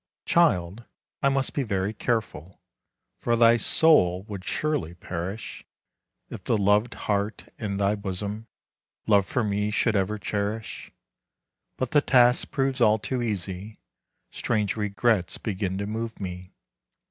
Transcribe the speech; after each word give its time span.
Child, 0.25 0.85
I 1.21 1.29
must 1.29 1.53
be 1.53 1.61
very 1.61 1.93
careful, 1.93 2.59
For 3.19 3.35
thy 3.35 3.57
soul 3.57 4.23
would 4.23 4.43
surely 4.43 4.95
perish, 4.95 5.63
If 6.27 6.43
the 6.43 6.57
loved 6.57 6.95
heart 7.05 7.53
in 7.59 7.77
thy 7.77 7.93
bosom 7.93 8.47
Love 9.05 9.27
for 9.27 9.43
me 9.43 9.69
should 9.69 9.95
ever 9.95 10.17
cherish. 10.17 10.91
But 11.77 11.91
the 11.91 12.01
task 12.01 12.49
proves 12.49 12.81
all 12.81 12.97
too 12.97 13.21
easy, 13.21 13.77
Strange 14.31 14.75
regrets 14.75 15.37
begin 15.37 15.77
to 15.77 15.85
move 15.85 16.19
me. 16.19 16.51